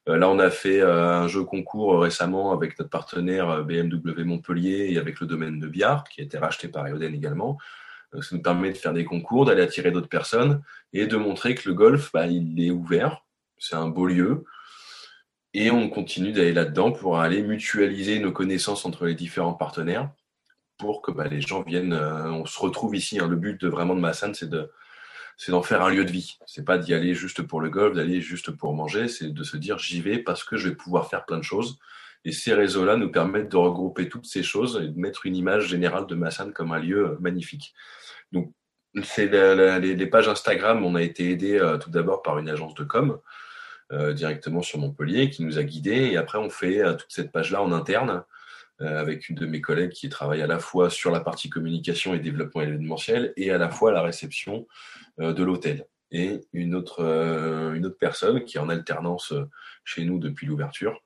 [0.09, 4.25] Euh, là, on a fait euh, un jeu concours récemment avec notre partenaire euh, BMW
[4.25, 7.59] Montpellier et avec le domaine de Biard, qui a été racheté par Eoden également.
[8.21, 10.62] Ça nous permet de faire des concours, d'aller attirer d'autres personnes
[10.93, 13.25] et de montrer que le golf, bah, il est ouvert.
[13.59, 14.45] C'est un beau lieu.
[15.55, 20.11] Et on continue d'aller là-dedans pour aller mutualiser nos connaissances entre les différents partenaires
[20.79, 21.95] pour que bah, les gens viennent.
[21.95, 23.19] on se retrouve ici.
[23.19, 23.29] Hein.
[23.29, 24.71] Le but de vraiment de Massan, c'est de,
[25.37, 26.38] c'est d'en faire un lieu de vie.
[26.47, 29.57] C'est pas d'y aller juste pour le golf, d'aller juste pour manger, c'est de se
[29.57, 31.79] dire j'y vais parce que je vais pouvoir faire plein de choses.
[32.25, 35.66] Et ces réseaux-là nous permettent de regrouper toutes ces choses et de mettre une image
[35.66, 37.75] générale de Massan comme un lieu euh, magnifique.
[38.31, 38.53] Donc,
[39.03, 42.85] c'est les, pages Instagram, on a été aidé euh, tout d'abord par une agence de
[42.85, 43.18] com
[43.90, 46.11] euh, directement sur Montpellier qui nous a guidés.
[46.12, 48.23] Et après, on fait toute cette page-là en interne
[48.87, 52.18] avec une de mes collègues qui travaille à la fois sur la partie communication et
[52.18, 54.66] développement événementiel et à la fois la réception
[55.21, 55.87] euh, de l'hôtel.
[56.11, 59.33] Et une autre, euh, une autre personne qui est en alternance
[59.85, 61.03] chez nous depuis l'ouverture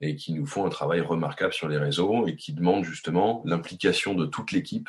[0.00, 4.14] et qui nous font un travail remarquable sur les réseaux et qui demande justement l'implication
[4.14, 4.88] de toute l'équipe.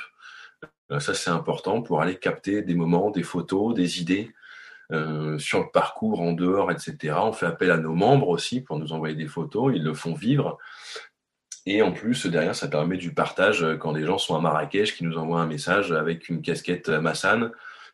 [0.99, 4.31] Ça, c'est important pour aller capter des moments, des photos, des idées
[4.93, 7.15] euh, sur le parcours, en dehors, etc.
[7.17, 9.73] On fait appel à nos membres aussi pour nous envoyer des photos.
[9.75, 10.57] Ils le font vivre.
[11.69, 14.95] Et en plus, derrière, ça permet du partage euh, quand des gens sont à Marrakech,
[14.95, 17.51] qui nous envoient un message avec une casquette Massan,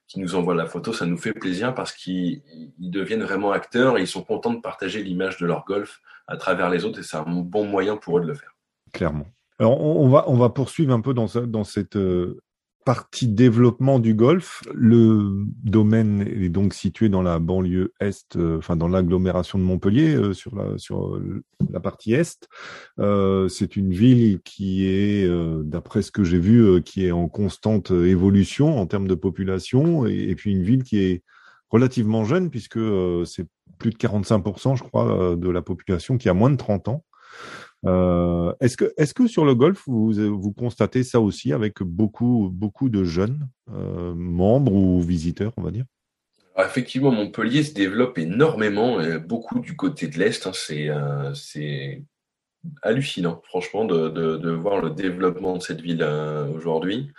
[0.07, 0.93] qui nous envoient la photo.
[0.93, 2.43] Ça nous fait plaisir parce qu'ils
[2.77, 6.69] deviennent vraiment acteurs et ils sont contents de partager l'image de leur golf à travers
[6.69, 8.55] les autres et c'est un bon moyen pour eux de le faire.
[8.93, 9.25] Clairement.
[9.57, 12.39] Alors, on va, poursuivre un peu dans, dans cette euh,
[12.85, 18.75] partie développement du golf, le domaine est donc situé dans la banlieue est, euh, enfin
[18.75, 21.19] dans l'agglomération de Montpellier, euh, sur la sur
[21.71, 22.47] la partie est.
[22.99, 25.29] Euh, c'est une ville qui est,
[25.63, 30.29] d'après ce que j'ai vu, qui est en constante évolution en termes de population, et,
[30.29, 31.23] et puis une ville qui est
[31.69, 32.79] relativement jeune puisque
[33.25, 33.47] c'est
[33.79, 37.03] plus de 45%, je crois, de la population qui a moins de 30 ans.
[37.85, 43.47] Euh, est-ce que, sur le golf, vous, constatez ça aussi avec beaucoup, beaucoup de jeunes
[43.71, 45.85] euh, membres ou visiteurs, on va dire?
[46.57, 50.45] Effectivement, Montpellier se développe énormément, beaucoup du côté de l'Est.
[50.45, 51.99] Hein, c'est, euh,
[52.81, 56.03] hallucinant, franchement, de, voir le développement de cette ville
[56.55, 57.11] aujourd'hui.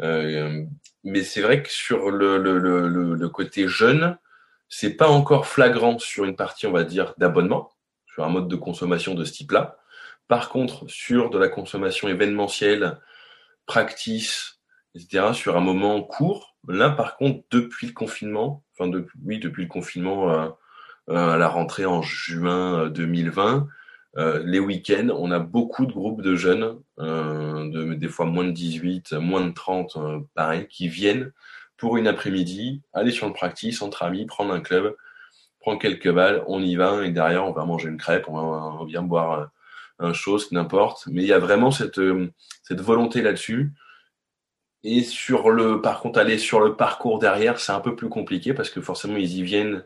[0.00, 4.18] mais c'est vrai que sur le côté jeune,
[4.68, 7.70] c'est pas encore flagrant sur une partie, on va dire, d'abonnement,
[8.06, 9.78] sur un mode de consommation de ce type-là.
[10.28, 13.00] Par contre, sur de la consommation événementielle,
[13.66, 14.60] practice,
[14.94, 18.90] etc., sur un moment court, là, par contre, depuis le confinement, enfin,
[19.24, 20.48] oui, depuis le confinement euh,
[21.08, 23.68] euh, à la rentrée en juin 2020,
[24.44, 29.12] les week-ends, on a beaucoup de groupes de jeunes, de, des fois moins de 18,
[29.12, 29.96] moins de 30,
[30.34, 31.32] pareil, qui viennent
[31.76, 34.96] pour une après-midi, aller sur le practice entre amis, prendre un club,
[35.60, 38.40] prendre quelques balles, on y va, et derrière, on va manger une crêpe, on va,
[38.80, 39.50] on vient boire
[40.12, 41.08] chose, n'importe.
[41.10, 42.00] Mais il y a vraiment cette,
[42.62, 43.72] cette volonté là-dessus.
[44.84, 48.54] Et sur le, par contre, aller sur le parcours derrière, c'est un peu plus compliqué
[48.54, 49.84] parce que forcément, ils y viennent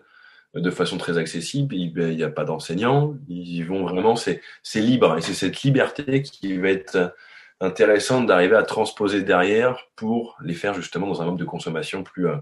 [0.54, 1.74] de façon très accessible.
[1.74, 3.14] Il n'y a pas d'enseignants.
[3.28, 4.42] Ils y vont vraiment, c'est,
[4.74, 5.16] libre.
[5.16, 7.14] Et c'est cette liberté qui va être
[7.60, 12.26] intéressante d'arriver à transposer derrière pour les faire justement dans un mode de consommation plus,
[12.26, 12.36] euh,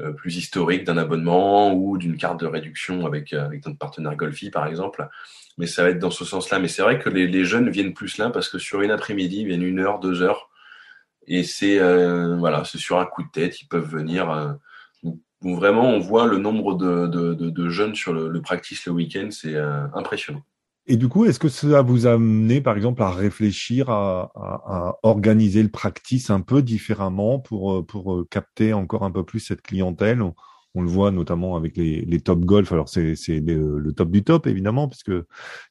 [0.00, 4.16] euh, plus historique d'un abonnement ou d'une carte de réduction avec, euh, avec notre partenaire
[4.16, 5.08] Golfi, par exemple.
[5.58, 6.58] Mais ça va être dans ce sens-là.
[6.58, 9.46] Mais c'est vrai que les, jeunes viennent plus là parce que sur une après-midi, ils
[9.46, 10.50] viennent une heure, deux heures
[11.30, 14.30] et c'est euh, voilà, sur un coup de tête, ils peuvent venir.
[14.30, 14.52] Euh,
[15.42, 20.42] vraiment, on voit le nombre de, jeunes sur le, practice le week-end, c'est euh, impressionnant.
[20.86, 24.62] Et du coup, est-ce que ça vous a amené, par exemple, à réfléchir à, à,
[24.66, 29.62] à, organiser le practice un peu différemment pour, pour capter encore un peu plus cette
[29.62, 30.20] clientèle?
[30.74, 32.72] On, le voit notamment avec les, les top golf.
[32.72, 35.12] Alors, c'est le, top du top, évidemment, puisque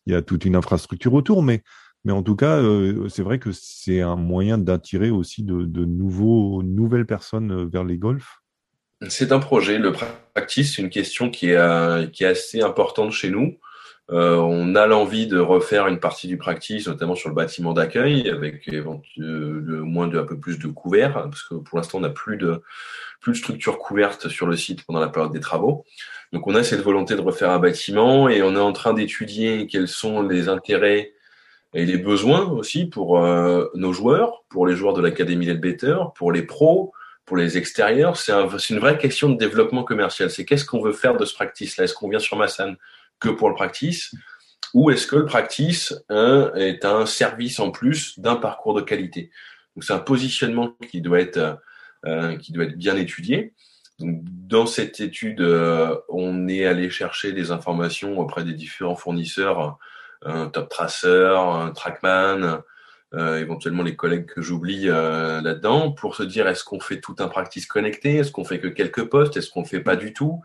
[0.05, 1.63] il y a toute une infrastructure autour, mais
[2.05, 5.83] mais en tout cas, euh, c'est vrai que c'est un moyen d'attirer aussi de, de
[5.83, 8.39] nouveaux, nouvelles personnes euh, vers les golfs.
[9.07, 9.77] C'est un projet.
[9.77, 13.57] Le practice, une question qui est, euh, qui est assez importante chez nous.
[14.11, 18.29] Euh, on a l'envie de refaire une partie du practice, notamment sur le bâtiment d'accueil,
[18.29, 22.09] avec le moins de un peu plus de couverts, parce que pour l'instant on n'a
[22.09, 22.61] plus de
[23.21, 25.85] plus de structure couverte sur le site pendant la période des travaux.
[26.31, 29.67] Donc on a cette volonté de refaire un bâtiment et on est en train d'étudier
[29.67, 31.13] quels sont les intérêts
[31.73, 36.31] et les besoins aussi pour euh, nos joueurs, pour les joueurs de l'Académie Better, pour
[36.31, 36.93] les pros,
[37.25, 38.17] pour les extérieurs.
[38.17, 40.31] C'est un, une vraie question de développement commercial.
[40.31, 41.83] C'est qu'est-ce qu'on veut faire de ce practice-là?
[41.83, 42.75] Est-ce qu'on vient sur Massan?
[43.19, 44.13] Que pour le practice
[44.73, 49.31] ou est-ce que le practice hein, est un service en plus d'un parcours de qualité
[49.75, 51.59] Donc c'est un positionnement qui doit être
[52.05, 53.53] euh, qui doit être bien étudié.
[53.99, 59.77] Donc, dans cette étude, euh, on est allé chercher des informations auprès des différents fournisseurs
[60.23, 61.35] un top tracer,
[61.75, 62.57] trackman, euh,
[63.17, 67.27] éventuellement les collègues que j'oublie euh, là-dedans, pour se dire est-ce qu'on fait tout un
[67.27, 70.41] practice connecté, est-ce qu'on fait que quelques postes, est-ce qu'on fait pas du tout,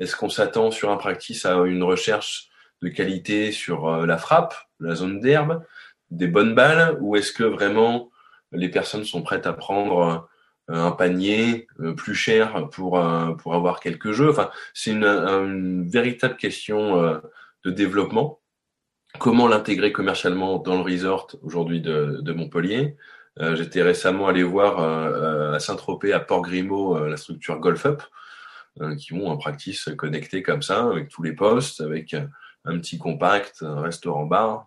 [0.00, 2.48] est-ce qu'on s'attend sur un practice à une recherche
[2.82, 5.62] de qualité sur euh, la frappe, la zone d'herbe,
[6.10, 8.10] des bonnes balles, ou est-ce que vraiment
[8.52, 10.28] les personnes sont prêtes à prendre
[10.68, 12.98] un panier plus cher pour
[13.38, 14.30] pour avoir quelques jeux?
[14.30, 17.20] Enfin, c'est une, une, véritable question
[17.64, 18.40] de développement
[19.18, 22.96] comment l'intégrer commercialement dans le resort aujourd'hui de, de, Montpellier?
[23.40, 28.02] Euh, J'étais récemment allé voir euh, à Saint-Tropez, à Port-Grimaud, euh, la structure Golf Up,
[28.80, 32.98] euh, qui ont un practice connecté comme ça, avec tous les postes, avec un petit
[32.98, 34.66] compact, un restaurant-bar.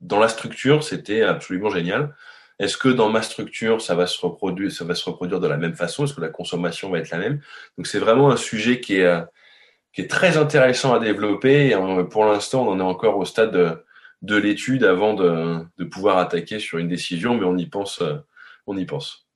[0.00, 2.14] Dans la structure, c'était absolument génial.
[2.58, 5.58] Est-ce que dans ma structure, ça va se reproduire, ça va se reproduire de la
[5.58, 6.04] même façon?
[6.04, 7.40] Est-ce que la consommation va être la même?
[7.76, 9.24] Donc c'est vraiment un sujet qui est
[9.96, 11.70] qui est très intéressant à développer.
[11.70, 13.82] Et pour l'instant, on en est encore au stade de,
[14.20, 18.02] de l'étude avant de, pouvoir attaquer sur une décision, mais on y pense.
[18.02, 18.16] Euh,
[18.66, 19.26] on y pense.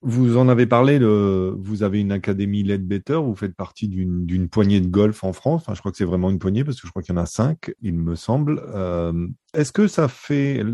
[0.00, 4.80] Vous en avez parlé, vous avez une académie Led Better, vous faites partie d'une poignée
[4.80, 5.62] de golf en France.
[5.62, 7.20] Enfin, je crois que c'est vraiment une poignée parce que je crois qu'il y en
[7.20, 8.62] a cinq, il me semble.
[8.74, 10.64] Euh, Est-ce que ça fait,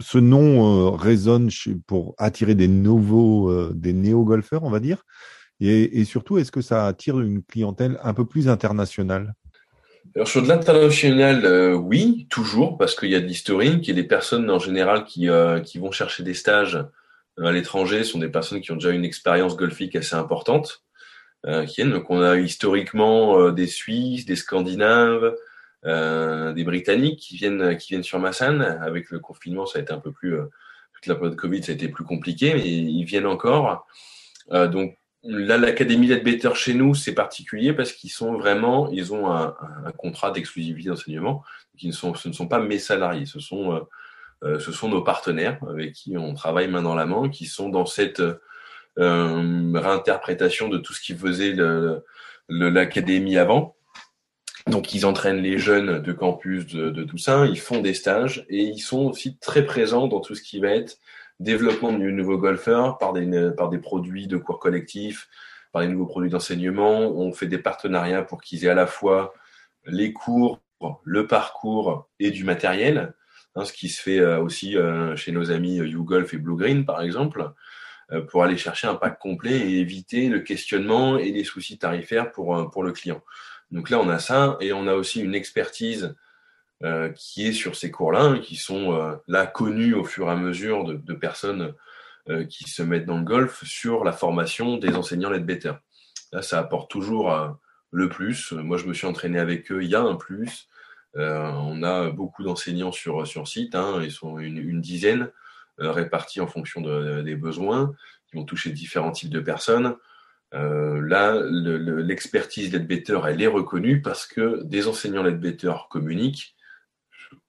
[0.00, 1.50] ce nom euh, résonne
[1.88, 5.04] pour attirer des nouveaux, des néo-golfeurs, on va dire?
[5.60, 9.34] Et, et surtout, est-ce que ça attire une clientèle un peu plus internationale?
[10.14, 14.04] Alors sur de l'international, euh, oui, toujours, parce qu'il y a de l'historique et les
[14.04, 16.76] personnes en général qui, euh, qui vont chercher des stages
[17.38, 20.82] euh, à l'étranger sont des personnes qui ont déjà une expérience golfique assez importante.
[21.46, 21.92] Euh, qui viennent.
[21.92, 25.36] Donc on a historiquement des Suisses, des Scandinaves,
[25.84, 28.60] des Britanniques qui viennent qui viennent sur Massan.
[28.60, 30.36] Avec le confinement, ça a été un peu plus
[30.94, 33.86] toute la période Covid, ça a été plus compliqué, mais ils viennent encore.
[34.50, 39.32] donc Là, l'académie d'être better chez nous, c'est particulier parce qu'ils sont vraiment, ils ont
[39.32, 39.54] un,
[39.96, 41.42] contrat d'exclusivité d'enseignement.
[41.76, 43.80] Ce ne sont pas mes salariés, ce sont, euh,
[44.44, 47.68] euh, ce sont nos partenaires avec qui on travaille main dans la main, qui sont
[47.68, 51.56] dans cette euh, réinterprétation de tout ce qui faisait
[52.48, 53.74] l'académie avant.
[54.68, 58.62] Donc, ils entraînent les jeunes de campus de, de ça, ils font des stages et
[58.62, 60.98] ils sont aussi très présents dans tout ce qui va être
[61.40, 65.28] développement de nouveaux golfeurs par des, par des produits de cours collectifs,
[65.72, 67.00] par des nouveaux produits d'enseignement.
[67.00, 69.34] On fait des partenariats pour qu'ils aient à la fois
[69.86, 70.60] les cours,
[71.04, 73.14] le parcours et du matériel,
[73.54, 76.84] hein, ce qui se fait euh, aussi euh, chez nos amis YouGolf et Blue Green,
[76.84, 77.52] par exemple,
[78.12, 82.30] euh, pour aller chercher un pack complet et éviter le questionnement et les soucis tarifaires
[82.32, 83.22] pour, pour le client.
[83.70, 86.14] Donc là, on a ça et on a aussi une expertise
[87.16, 90.84] qui est sur ces cours-là, hein, qui sont là connus au fur et à mesure
[90.84, 91.74] de, de personnes
[92.48, 95.72] qui se mettent dans le golf sur la formation des enseignants let's better.
[96.32, 97.58] Là, ça apporte toujours
[97.90, 98.52] le plus.
[98.52, 99.82] Moi, je me suis entraîné avec eux.
[99.82, 100.68] Il y a un plus.
[101.16, 103.74] Euh, on a beaucoup d'enseignants sur, sur site.
[103.74, 105.30] Hein, ils sont une, une dizaine
[105.80, 107.94] euh, répartis en fonction de, des besoins,
[108.28, 109.96] qui vont toucher différents types de personnes.
[110.54, 116.54] Euh, là, l'expertise le, better elle est reconnue parce que des enseignants better communiquent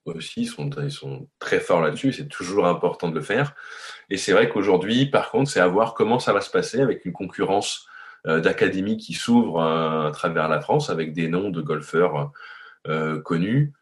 [0.04, 3.54] aussi, ils sont, ils sont très forts là-dessus, c'est toujours important de le faire.
[4.08, 7.04] Et c'est vrai qu'aujourd'hui, par contre, c'est à voir comment ça va se passer avec
[7.04, 7.86] une concurrence
[8.26, 12.32] euh, d'académies qui s'ouvrent à, travers la France avec des noms de golfeurs
[12.86, 13.72] euh, connus.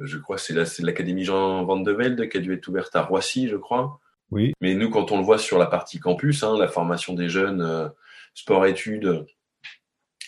[0.00, 3.02] Je crois que c'est l'Académie Jean Van de Velde qui a dû être ouverte à
[3.02, 4.00] Roissy, je crois.
[4.30, 4.52] Oui.
[4.60, 7.62] Mais nous, quand on le voit sur la partie campus, hein, la formation des jeunes,
[7.62, 7.88] euh,
[8.34, 9.24] sport-études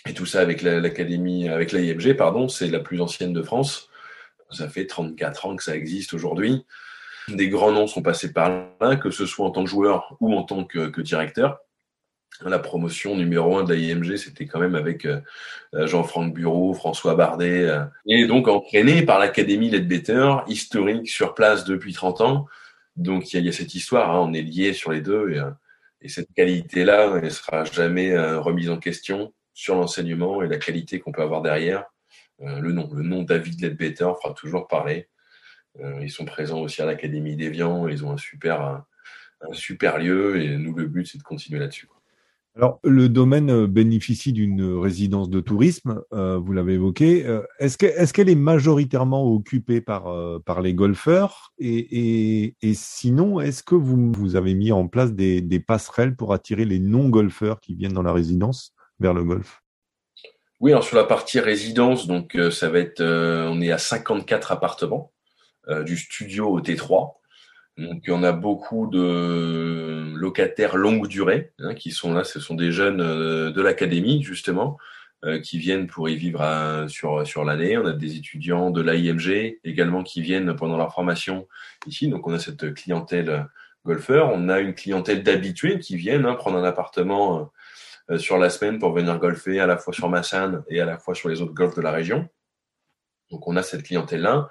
[0.08, 3.90] et tout ça avec l'académie, avec l'AIMG, pardon, c'est la plus ancienne de France.
[4.50, 6.64] Ça fait 34 ans que ça existe aujourd'hui.
[7.28, 10.34] Des grands noms sont passés par là, que ce soit en tant que joueur ou
[10.34, 11.58] en tant que, que directeur
[12.44, 15.20] la promotion numéro un de la IMG, c'était quand même avec euh,
[15.72, 21.92] Jean-Franck Bureau, François Bardet, euh, et donc entraîné par l'Académie Ledbetter, historique sur place depuis
[21.92, 22.46] 30 ans.
[22.96, 25.50] Donc il y, a cette histoire, hein, on est liés sur les deux, et, euh,
[26.00, 31.00] et cette qualité-là, elle ne sera jamais remise en question sur l'enseignement et la qualité
[31.00, 31.86] qu'on peut avoir derrière.
[32.40, 35.08] Le nom, le nom David Ledbetter fera toujours parler.
[36.00, 38.84] ils sont présents aussi à l'Académie d'Evian, ils ont un super, un,
[39.52, 41.88] super lieu, et nous le but c'est de continuer là-dessus.
[42.58, 47.24] Alors, le domaine euh, bénéficie d'une résidence de tourisme, euh, vous l'avez évoqué.
[47.24, 47.78] Euh, est-ce
[48.12, 50.12] qu'elle est, majoritairement occupée par,
[50.44, 51.52] par les golfeurs?
[51.60, 56.80] Et, sinon, est-ce que vous, vous avez mis en place des, passerelles pour attirer les
[56.80, 59.62] non-golfeurs qui viennent dans la résidence vers le golf?
[60.60, 65.12] Oui, alors sur la partie résidence, donc ça va être, on est à 54 appartements,
[65.84, 67.18] du studio au T3.
[67.78, 72.24] Donc, on a beaucoup de locataires longue durée hein, qui sont là.
[72.24, 74.78] Ce sont des jeunes euh, de l'académie, justement,
[75.24, 77.78] euh, qui viennent pour y vivre sur, sur l'année.
[77.78, 81.46] On a des étudiants de l'AIMG également qui viennent pendant leur formation
[81.86, 82.08] ici.
[82.08, 83.46] Donc, on a cette clientèle
[83.86, 84.32] golfeur.
[84.34, 87.44] On a une clientèle d'habitués qui viennent hein, prendre un appartement euh,
[88.16, 91.14] sur la semaine pour venir golfer à la fois sur Massan et à la fois
[91.14, 92.28] sur les autres golfs de la région.
[93.30, 94.48] Donc, on a cette clientèle-là.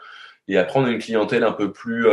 [0.48, 2.08] Et après, on une clientèle un peu plus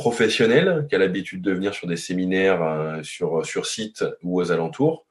[0.00, 4.50] professionnel qui a l'habitude de venir sur des séminaires euh, sur, sur site ou aux
[4.50, 5.06] alentours.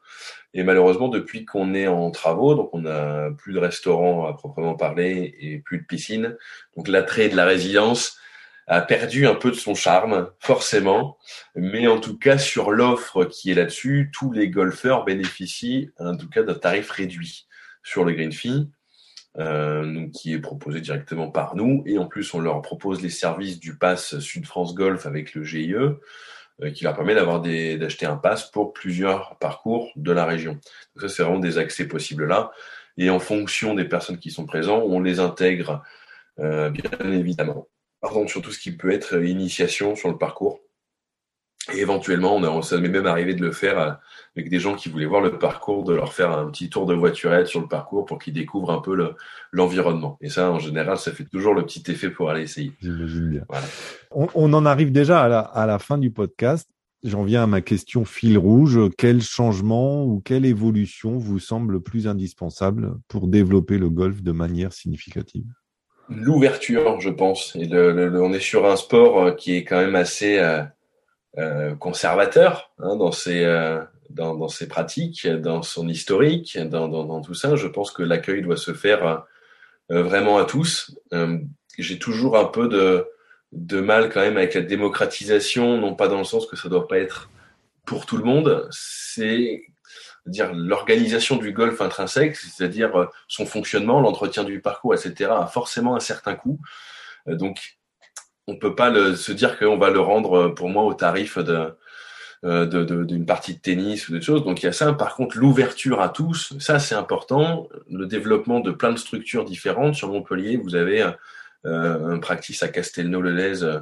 [0.54, 4.74] Et malheureusement, depuis qu'on est en travaux, donc on n'a plus de restaurants à proprement
[4.74, 6.36] parler et plus de piscine,
[6.76, 8.19] donc l'attrait de la résidence
[8.70, 11.18] a perdu un peu de son charme, forcément.
[11.56, 16.30] Mais en tout cas, sur l'offre qui est là-dessus, tous les golfeurs bénéficient en tout
[16.30, 17.48] cas d'un tarif réduit
[17.84, 18.70] sur le green fee.
[19.38, 21.84] Euh, qui est proposé directement par nous.
[21.86, 25.44] Et en plus, on leur propose les services du pass Sud France Golf avec le
[25.44, 30.54] GIE, euh, qui leur permet d'avoir d'acheter un pass pour plusieurs parcours de la région.
[30.54, 32.52] Donc ça, c'est vraiment des accès possibles là.
[32.98, 35.84] Et en fonction des personnes qui sont présentes, on les intègre
[36.40, 37.68] euh, bien évidemment.
[38.02, 40.62] Par contre, sur tout ce qui peut être initiation sur le parcours,
[41.74, 43.92] et éventuellement, on a, ça m'est même arrivé de le faire euh,
[44.36, 46.94] avec des gens qui voulaient voir le parcours, de leur faire un petit tour de
[46.94, 48.98] voiturette sur le parcours pour qu'ils découvrent un peu
[49.52, 50.18] l'environnement.
[50.22, 52.72] et ça, en général, ça fait toujours le petit effet pour aller essayer.
[52.82, 53.46] J'imagine bien.
[53.50, 53.68] Voilà.
[54.12, 56.70] On, on, en arrive déjà à la, à la fin du podcast.
[57.04, 58.80] J'en viens à ma question fil rouge.
[58.98, 64.32] Quel changement ou quelle évolution vous semble le plus indispensable pour développer le golf de
[64.32, 65.46] manière significative?
[66.10, 67.56] L'ouverture, je pense.
[67.56, 70.40] Et le, on est sur un sport euh, qui est quand même assez...
[70.40, 70.64] Euh,
[71.38, 77.04] euh, conservateur hein, dans ses euh, dans, dans, ses pratiques, dans son historique, dans, dans,
[77.06, 77.56] dans tout ça.
[77.56, 79.26] Je pense que l'accueil doit se faire
[79.92, 80.98] euh, vraiment à tous.
[81.78, 83.06] J'ai toujours un peu de,
[83.52, 86.88] de mal quand même avec la démocratisation, non pas dans le sens que ça doit
[86.88, 87.30] pas être
[87.86, 88.68] pour tout le monde.
[88.72, 89.66] C'est
[90.30, 96.00] dire l'organisation du golf intrinsèque, c'est-à-dire son fonctionnement, l'entretien du parcours, etc., a forcément un
[96.00, 96.60] certain coût.
[97.28, 97.80] Donc
[98.50, 101.76] on peut pas se dire qu'on va le rendre euh, pour moi au tarif de
[102.46, 104.44] euh, d'une partie de tennis ou des choses.
[104.46, 104.94] Donc il y a ça.
[104.94, 107.68] Par contre, l'ouverture à tous, ça c'est important.
[107.92, 109.96] Le développement de plein de structures différentes.
[109.96, 111.04] Sur Montpellier, vous avez
[111.66, 113.82] euh, un practice à Castelnau-le-Lez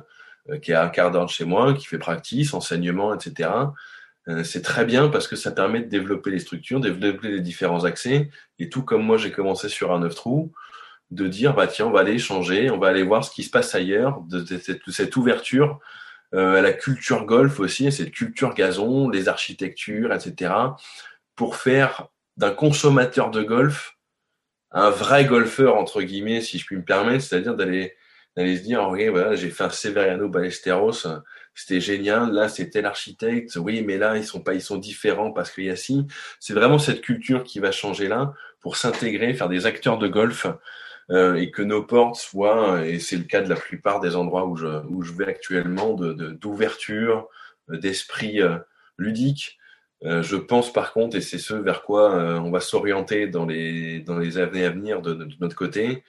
[0.61, 3.49] qui est à un quart d'heure de chez moi, qui fait practice, enseignement, etc.
[4.43, 8.29] c'est très bien parce que ça permet de développer les structures, développer les différents accès.
[8.59, 10.51] Et tout comme moi, j'ai commencé sur un neuf trous
[11.11, 13.49] de dire bah tiens on va aller changer, on va aller voir ce qui se
[13.49, 14.43] passe ailleurs, de,
[14.89, 15.79] cette, ouverture
[16.35, 20.53] euh, à la culture golf aussi, à cette culture gazon, les architectures, etc.
[21.35, 23.97] pour faire d'un consommateur de golf
[24.71, 27.95] un vrai golfeur entre guillemets, si je puis me permettre, c'est-à-dire d'aller
[28.37, 31.07] d'aller se dire, ok, voilà, j'ai fait un Severiano Ballesteros,
[31.55, 32.31] c'était génial.
[32.31, 33.55] Là, c'était l'architecte.
[33.55, 36.05] Oui, mais là, ils sont pas, ils sont différents parce qu'il y a si.
[36.39, 40.45] C'est vraiment cette culture qui va changer là pour s'intégrer, faire des acteurs de golf
[41.09, 44.45] euh, et que nos portes soient, et c'est le cas de la plupart des endroits
[44.45, 47.27] où je, où je vais actuellement, de, d'ouverture,
[47.69, 48.57] d'esprit euh,
[48.97, 49.57] ludique.
[50.03, 53.45] Euh, je pense par contre, et c'est ce vers quoi euh, on va s'orienter dans
[53.45, 56.03] les, dans les années à venir de, de notre côté,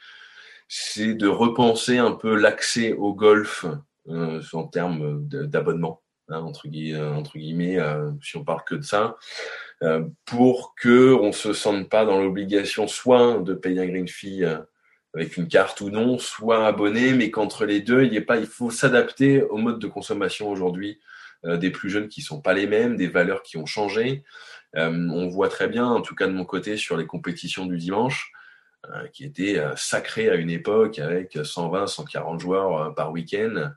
[0.68, 3.64] c'est de repenser un peu l'accès au golf
[4.10, 9.16] euh, en termes d'abonnement, hein, entre, euh, guillemets, euh, si on parle que de ça,
[10.24, 14.44] pour que on se sente pas dans l'obligation soit de payer un green fee
[15.14, 18.46] avec une carte ou non, soit abonné, mais qu'entre les deux, il, y pas, il
[18.46, 20.98] faut s'adapter au mode de consommation aujourd'hui
[21.44, 24.24] des plus jeunes qui sont pas les mêmes, des valeurs qui ont changé.
[24.74, 28.32] on voit très bien, en tout cas de mon côté, sur les compétitions du dimanche,
[29.12, 33.72] qui étaient sacrées à une époque avec 120, 140 joueurs par week-end.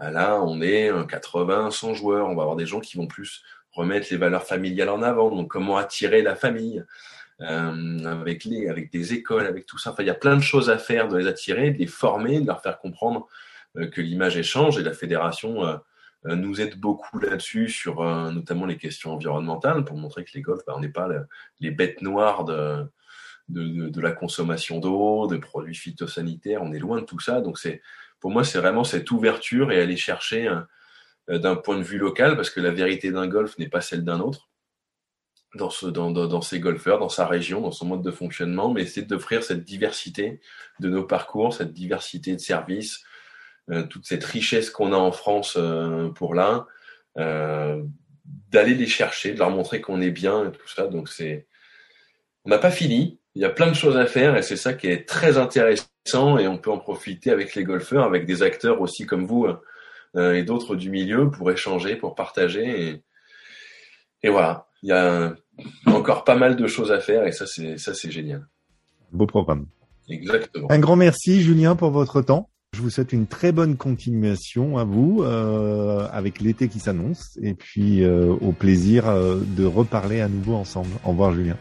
[0.00, 2.28] Euh, là, on est 80, 100 joueurs.
[2.28, 3.42] On va avoir des gens qui vont plus
[3.72, 5.30] remettre les valeurs familiales en avant.
[5.30, 6.84] Donc, comment attirer la famille
[7.42, 9.92] euh, avec les, avec des écoles, avec tout ça.
[9.92, 12.40] Enfin, il y a plein de choses à faire, de les attirer, de les former,
[12.40, 13.26] de leur faire comprendre
[13.76, 15.76] euh, que l'image échange et la fédération euh,
[16.24, 20.72] nous aide beaucoup là-dessus sur notamment les questions environnementales pour montrer que les golfs, bah,
[20.76, 21.08] on n'est pas
[21.60, 22.84] les bêtes noires de,
[23.48, 26.62] de, de, de la consommation d'eau, de produits phytosanitaires.
[26.62, 27.40] On est loin de tout ça.
[27.40, 27.80] Donc, c'est
[28.20, 30.48] pour moi, c'est vraiment cette ouverture et aller chercher
[31.28, 34.04] euh, d'un point de vue local, parce que la vérité d'un golf n'est pas celle
[34.04, 34.48] d'un autre,
[35.54, 38.86] dans, ce, dans, dans, ses golfeurs, dans sa région, dans son mode de fonctionnement, mais
[38.86, 40.40] c'est d'offrir cette diversité
[40.80, 43.04] de nos parcours, cette diversité de services,
[43.70, 46.66] euh, toute cette richesse qu'on a en France euh, pour là,
[47.14, 50.86] d'aller les chercher, de leur montrer qu'on est bien et tout ça.
[50.86, 51.46] Donc c'est,
[52.44, 53.18] on n'a pas fini.
[53.36, 56.38] Il y a plein de choses à faire et c'est ça qui est très intéressant
[56.38, 59.46] et on peut en profiter avec les golfeurs, avec des acteurs aussi comme vous
[60.16, 63.02] euh, et d'autres du milieu pour échanger, pour partager.
[64.22, 65.34] Et, voilà, il y a
[65.84, 68.46] encore pas mal de choses à faire et ça c'est ça c'est génial.
[69.12, 69.66] Beau programme.
[70.08, 70.68] Exactement.
[70.70, 72.48] Un grand merci Julien pour votre temps.
[72.72, 77.52] Je vous souhaite une très bonne continuation à vous euh, avec l'été qui s'annonce et
[77.52, 80.88] puis euh, au plaisir de reparler à nouveau ensemble.
[81.04, 81.58] Au revoir Julien.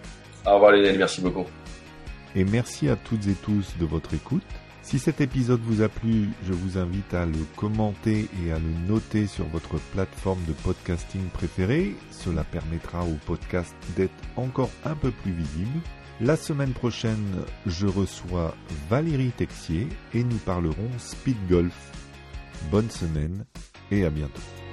[0.47, 1.45] Au revoir Lionel, merci beaucoup
[2.35, 4.43] et merci à toutes et tous de votre écoute.
[4.81, 8.87] Si cet épisode vous a plu, je vous invite à le commenter et à le
[8.87, 11.95] noter sur votre plateforme de podcasting préférée.
[12.11, 15.79] Cela permettra au podcast d'être encore un peu plus visible.
[16.21, 18.55] La semaine prochaine, je reçois
[18.89, 21.91] Valérie Texier et nous parlerons speed golf.
[22.69, 23.43] Bonne semaine
[23.89, 24.64] et à bientôt.